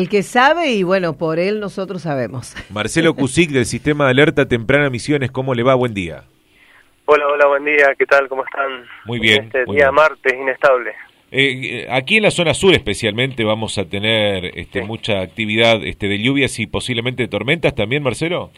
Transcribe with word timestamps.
El 0.00 0.08
que 0.08 0.22
sabe 0.22 0.68
y 0.68 0.84
bueno, 0.84 1.14
por 1.18 1.40
él 1.40 1.58
nosotros 1.58 2.02
sabemos. 2.02 2.54
Marcelo 2.70 3.14
Cusic 3.16 3.50
del 3.50 3.66
Sistema 3.66 4.04
de 4.04 4.10
Alerta 4.12 4.46
Temprana 4.46 4.90
Misiones, 4.90 5.32
¿cómo 5.32 5.54
le 5.56 5.64
va? 5.64 5.74
Buen 5.74 5.92
día. 5.92 6.22
Hola, 7.06 7.26
hola, 7.26 7.48
buen 7.48 7.64
día, 7.64 7.96
¿qué 7.98 8.06
tal? 8.06 8.28
¿Cómo 8.28 8.44
están? 8.44 8.84
Muy 9.06 9.18
bien. 9.18 9.46
Este 9.46 9.66
muy 9.66 9.74
día 9.74 9.86
bien. 9.86 9.94
martes 9.96 10.32
inestable. 10.32 10.90
Eh, 11.32 11.80
eh, 11.82 11.86
aquí 11.90 12.18
en 12.18 12.22
la 12.22 12.30
zona 12.30 12.54
sur 12.54 12.74
especialmente 12.74 13.42
vamos 13.42 13.76
a 13.76 13.86
tener 13.86 14.44
este, 14.56 14.82
Sí. 14.82 14.86
mucha 14.86 15.20
actividad 15.20 15.84
este, 15.84 16.06
de 16.06 16.22
lluvias 16.22 16.56
y 16.60 16.68
posiblemente 16.68 17.24
de 17.24 17.28
tormentas 17.28 17.74
también, 17.74 18.04
Marcelo. 18.04 18.52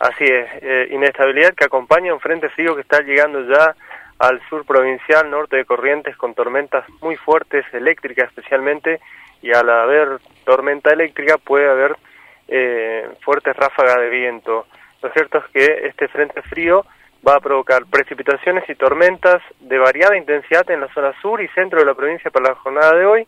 Así 0.00 0.24
es, 0.24 0.46
eh, 0.62 0.88
inestabilidad 0.90 1.54
que 1.54 1.66
acompaña 1.66 2.12
un 2.12 2.18
frente 2.18 2.48
frío 2.48 2.74
que 2.74 2.80
está 2.80 3.02
llegando 3.02 3.40
ya 3.48 3.76
al 4.18 4.40
sur 4.48 4.64
provincial, 4.64 5.30
norte 5.30 5.56
de 5.56 5.64
Corrientes, 5.64 6.16
con 6.16 6.34
tormentas 6.34 6.84
muy 7.00 7.16
fuertes, 7.16 7.64
eléctricas 7.72 8.28
especialmente, 8.28 9.00
y 9.42 9.52
al 9.52 9.68
haber 9.68 10.18
tormenta 10.44 10.92
eléctrica 10.92 11.36
puede 11.38 11.68
haber 11.68 11.96
eh, 12.48 13.08
fuertes 13.22 13.54
ráfagas 13.56 13.96
de 13.96 14.08
viento. 14.08 14.66
Lo 15.02 15.10
cierto 15.10 15.38
es 15.38 15.44
que 15.52 15.86
este 15.88 16.08
frente 16.08 16.40
frío 16.42 16.84
va 17.26 17.36
a 17.36 17.40
provocar 17.40 17.84
precipitaciones 17.86 18.68
y 18.68 18.74
tormentas 18.74 19.42
de 19.60 19.78
variada 19.78 20.16
intensidad 20.16 20.70
en 20.70 20.80
la 20.80 20.92
zona 20.94 21.12
sur 21.20 21.42
y 21.42 21.48
centro 21.48 21.80
de 21.80 21.86
la 21.86 21.94
provincia 21.94 22.30
para 22.30 22.50
la 22.50 22.54
jornada 22.54 22.94
de 22.94 23.04
hoy, 23.04 23.26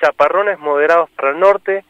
chaparrones 0.00 0.58
moderados 0.58 1.10
para 1.10 1.30
el 1.30 1.38
norte, 1.38 1.84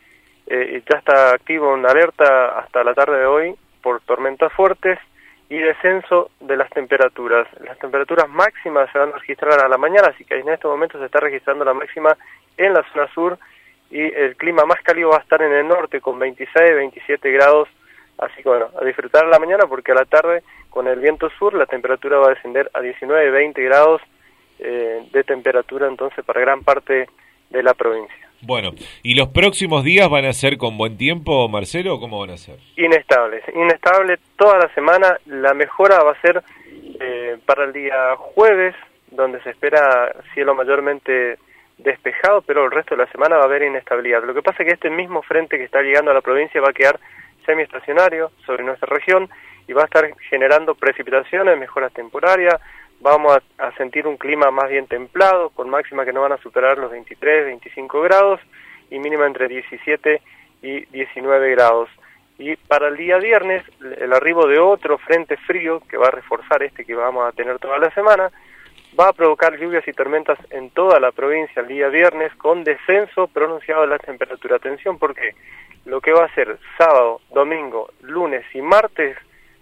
eh, 0.46 0.82
ya 0.88 0.98
está 0.98 1.30
activo 1.32 1.72
una 1.72 1.90
alerta 1.90 2.58
hasta 2.58 2.84
la 2.84 2.94
tarde 2.94 3.18
de 3.18 3.26
hoy 3.26 3.54
por 3.82 4.00
tormentas 4.02 4.52
fuertes 4.52 4.98
y 5.48 5.58
descenso 5.58 6.30
de 6.40 6.56
las 6.56 6.70
temperaturas. 6.70 7.46
Las 7.60 7.78
temperaturas 7.78 8.28
máximas 8.28 8.90
se 8.90 8.98
van 8.98 9.10
a 9.10 9.18
registrar 9.18 9.64
a 9.64 9.68
la 9.68 9.78
mañana, 9.78 10.08
así 10.08 10.24
que 10.24 10.38
en 10.38 10.48
este 10.48 10.66
momento 10.66 10.98
se 10.98 11.06
está 11.06 11.20
registrando 11.20 11.64
la 11.64 11.74
máxima 11.74 12.16
en 12.56 12.72
la 12.72 12.84
zona 12.92 13.06
sur 13.14 13.38
y 13.90 14.00
el 14.00 14.36
clima 14.36 14.64
más 14.64 14.80
cálido 14.82 15.10
va 15.10 15.18
a 15.18 15.20
estar 15.20 15.40
en 15.42 15.52
el 15.52 15.68
norte 15.68 16.00
con 16.00 16.18
26, 16.18 16.52
27 16.74 17.30
grados, 17.30 17.68
así 18.18 18.42
que 18.42 18.48
bueno, 18.48 18.70
a 18.80 18.84
disfrutar 18.84 19.24
a 19.24 19.28
la 19.28 19.38
mañana 19.38 19.66
porque 19.68 19.92
a 19.92 19.94
la 19.94 20.04
tarde 20.04 20.42
con 20.70 20.88
el 20.88 20.98
viento 20.98 21.30
sur 21.38 21.54
la 21.54 21.66
temperatura 21.66 22.18
va 22.18 22.26
a 22.26 22.34
descender 22.34 22.68
a 22.74 22.80
19, 22.80 23.30
20 23.30 23.62
grados 23.62 24.02
eh, 24.58 25.06
de 25.12 25.24
temperatura 25.24 25.86
entonces 25.86 26.24
para 26.24 26.40
gran 26.40 26.64
parte 26.64 27.08
de 27.50 27.62
la 27.62 27.74
provincia. 27.74 28.25
Bueno, 28.42 28.72
¿y 29.02 29.14
los 29.14 29.28
próximos 29.28 29.82
días 29.84 30.08
van 30.08 30.24
a 30.24 30.32
ser 30.32 30.58
con 30.58 30.76
buen 30.76 30.96
tiempo, 30.96 31.48
Marcelo, 31.48 31.94
o 31.94 32.00
cómo 32.00 32.20
van 32.20 32.30
a 32.30 32.36
ser? 32.36 32.56
Inestables, 32.76 33.42
inestable 33.54 34.18
toda 34.36 34.58
la 34.58 34.74
semana. 34.74 35.18
La 35.26 35.54
mejora 35.54 36.02
va 36.02 36.12
a 36.12 36.20
ser 36.20 36.42
eh, 37.00 37.38
para 37.44 37.64
el 37.64 37.72
día 37.72 38.14
jueves, 38.16 38.74
donde 39.10 39.42
se 39.42 39.50
espera 39.50 40.14
cielo 40.34 40.54
mayormente 40.54 41.38
despejado, 41.78 42.42
pero 42.42 42.64
el 42.64 42.70
resto 42.70 42.94
de 42.94 43.04
la 43.04 43.10
semana 43.10 43.36
va 43.36 43.42
a 43.42 43.46
haber 43.46 43.62
inestabilidad. 43.62 44.24
Lo 44.24 44.34
que 44.34 44.42
pasa 44.42 44.62
es 44.62 44.68
que 44.68 44.74
este 44.74 44.90
mismo 44.90 45.22
frente 45.22 45.58
que 45.58 45.64
está 45.64 45.82
llegando 45.82 46.10
a 46.10 46.14
la 46.14 46.20
provincia 46.20 46.60
va 46.60 46.70
a 46.70 46.74
quedar 46.74 46.98
semiestacionario 47.44 48.30
sobre 48.44 48.64
nuestra 48.64 48.88
región 48.88 49.28
y 49.68 49.72
va 49.72 49.82
a 49.82 49.86
estar 49.86 50.08
generando 50.30 50.74
precipitaciones, 50.74 51.58
mejoras 51.58 51.92
temporarias. 51.92 52.60
Vamos 53.00 53.38
a, 53.58 53.72
sentir 53.72 54.06
un 54.06 54.16
clima 54.16 54.50
más 54.50 54.70
bien 54.70 54.86
templado, 54.86 55.50
con 55.50 55.68
máxima 55.68 56.04
que 56.04 56.12
no 56.12 56.22
van 56.22 56.32
a 56.32 56.38
superar 56.38 56.78
los 56.78 56.90
23, 56.90 57.46
25 57.46 58.00
grados 58.00 58.40
y 58.90 58.98
mínima 58.98 59.26
entre 59.26 59.48
17 59.48 60.20
y 60.62 60.86
19 60.86 61.50
grados. 61.50 61.88
Y 62.38 62.56
para 62.56 62.88
el 62.88 62.96
día 62.96 63.18
viernes, 63.18 63.62
el 63.98 64.12
arribo 64.12 64.46
de 64.46 64.58
otro 64.58 64.98
frente 64.98 65.36
frío 65.36 65.80
que 65.88 65.96
va 65.96 66.08
a 66.08 66.10
reforzar 66.10 66.62
este 66.62 66.84
que 66.84 66.94
vamos 66.94 67.26
a 67.26 67.32
tener 67.32 67.58
toda 67.58 67.78
la 67.78 67.90
semana, 67.92 68.30
va 68.98 69.08
a 69.08 69.12
provocar 69.12 69.58
lluvias 69.58 69.86
y 69.86 69.92
tormentas 69.92 70.38
en 70.50 70.70
toda 70.70 70.98
la 70.98 71.12
provincia 71.12 71.62
el 71.62 71.68
día 71.68 71.88
viernes 71.88 72.34
con 72.36 72.64
descenso 72.64 73.28
pronunciado 73.28 73.82
de 73.82 73.88
la 73.88 73.98
temperatura. 73.98 74.56
Atención 74.56 74.98
porque 74.98 75.34
lo 75.84 76.00
que 76.00 76.12
va 76.12 76.24
a 76.24 76.34
ser 76.34 76.58
sábado, 76.78 77.20
domingo, 77.30 77.90
lunes 78.00 78.44
y 78.54 78.60
martes, 78.60 79.16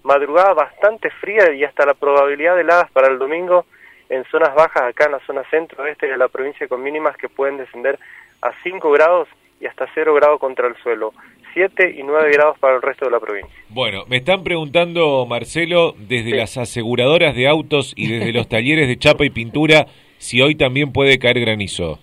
madrugada 0.04 0.52
bastante 0.54 1.10
fría 1.10 1.52
y 1.52 1.64
hasta 1.64 1.84
la 1.84 1.94
probabilidad 1.94 2.54
de 2.54 2.60
heladas 2.60 2.90
para 2.92 3.08
el 3.08 3.18
domingo 3.18 3.64
en 4.10 4.22
zonas 4.26 4.54
bajas 4.54 4.82
acá 4.82 5.06
en 5.06 5.12
la 5.12 5.20
zona 5.26 5.42
centro-este 5.50 6.06
de 6.06 6.16
la 6.16 6.28
provincia 6.28 6.68
con 6.68 6.82
mínimas 6.82 7.16
que 7.16 7.28
pueden 7.28 7.56
descender 7.56 7.98
a 8.42 8.52
5 8.62 8.90
grados 8.92 9.28
y 9.60 9.66
hasta 9.66 9.88
0 9.94 10.14
grados 10.14 10.38
contra 10.38 10.68
el 10.68 10.76
suelo. 10.76 11.12
7 11.54 11.94
y 11.98 12.02
9 12.02 12.30
grados 12.32 12.58
para 12.58 12.76
el 12.76 12.82
resto 12.82 13.06
de 13.06 13.12
la 13.12 13.20
provincia. 13.20 13.50
Bueno, 13.70 14.04
me 14.08 14.18
están 14.18 14.42
preguntando, 14.44 15.24
Marcelo, 15.26 15.94
desde 15.96 16.30
Sí. 16.30 16.36
las 16.36 16.56
aseguradoras 16.58 17.34
de 17.34 17.48
autos 17.48 17.94
y 17.96 18.12
desde 18.12 18.32
los 18.32 18.48
talleres 18.48 18.88
de 18.88 18.98
chapa 18.98 19.24
y 19.24 19.30
pintura, 19.30 19.86
si 20.18 20.42
hoy 20.42 20.54
también 20.56 20.92
puede 20.92 21.18
caer 21.18 21.40
granizo. 21.40 21.98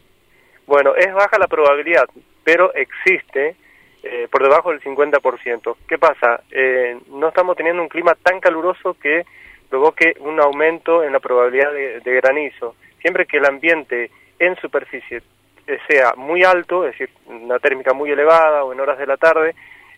Bueno, 0.66 0.96
es 0.96 1.14
baja 1.14 1.38
la 1.38 1.48
probabilidad, 1.48 2.06
pero 2.44 2.74
existe 2.74 3.56
eh, 4.04 4.28
por 4.32 4.42
debajo 4.42 4.72
del 4.72 4.82
50%. 4.82 5.76
¿Qué 5.88 5.98
pasa? 6.00 6.42
Eh, 6.50 6.98
no 7.10 7.28
estamos 7.28 7.56
teniendo 7.56 7.84
un 7.84 7.90
clima 7.90 8.16
tan 8.16 8.40
caluroso 8.40 8.96
que 8.96 9.26
provoque 9.70 10.16
un 10.20 10.40
aumento 10.40 11.04
en 11.04 11.14
la 11.14 11.20
probabilidad 11.20 11.72
de, 11.72 12.16
granizo. 12.16 12.76
Siempre 13.00 13.28
que 13.28 13.38
el 13.38 13.46
ambiente 13.46 14.10
en 14.40 14.56
superficie 14.58 15.22
eh, 15.68 15.78
sea 15.88 16.14
muy 16.18 16.44
alto, 16.44 16.86
es 16.86 16.94
decir, 16.94 17.10
una 17.28 17.60
térmica 17.60 17.94
muy 17.94 18.10
elevada 18.10 18.64
o 18.64 18.74
en 18.74 18.80
horas 18.80 18.98
de 18.98 19.06
la 19.06 19.18
tarde, 19.18 19.54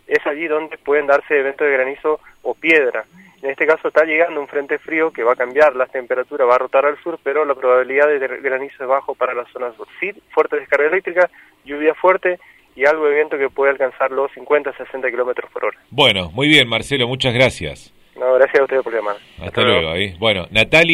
es 0.05 0.25
allí 0.27 0.47
donde 0.47 0.77
pueden 0.77 1.07
darse 1.07 1.39
eventos 1.39 1.65
de 1.65 1.73
granizo 1.73 2.19
o 2.41 2.53
piedra. 2.53 3.05
En 3.41 3.51
este 3.51 3.65
caso 3.65 3.87
está 3.87 4.03
llegando 4.03 4.39
un 4.39 4.47
frente 4.47 4.79
frío 4.79 5.11
que 5.11 5.23
va 5.23 5.33
a 5.33 5.37
cambiar 5.37 5.75
las 5.75 5.91
temperaturas, 5.91 6.47
va 6.47 6.55
a 6.55 6.59
rotar 6.59 6.85
al 6.85 7.01
sur, 7.01 7.19
pero 7.23 7.45
la 7.45 7.55
probabilidad 7.55 8.07
de 8.07 8.19
granizo 8.19 8.83
es 8.83 8.89
bajo 8.89 9.15
para 9.15 9.33
la 9.33 9.45
zona 9.45 9.71
sur. 9.73 9.87
Sí, 9.99 10.11
fuerte 10.31 10.59
descarga 10.59 10.87
eléctrica, 10.87 11.29
lluvia 11.63 11.93
fuerte 11.93 12.39
y 12.75 12.85
algo 12.85 13.05
de 13.07 13.15
viento 13.15 13.37
que 13.37 13.49
puede 13.49 13.71
alcanzar 13.71 14.11
los 14.11 14.31
50, 14.33 14.75
60 14.77 15.09
kilómetros 15.09 15.51
por 15.51 15.65
hora. 15.65 15.77
Bueno, 15.89 16.31
muy 16.31 16.47
bien, 16.47 16.67
Marcelo, 16.67 17.07
muchas 17.07 17.33
gracias. 17.33 17.93
No, 18.15 18.35
gracias 18.35 18.59
a 18.59 18.63
ustedes 18.63 18.83
por 18.83 18.93
llamar. 18.93 19.15
Hasta, 19.39 19.61
luego. 19.63 19.95
¿eh? 19.95 20.15
Bueno, 20.19 20.45
Natalia. 20.51 20.91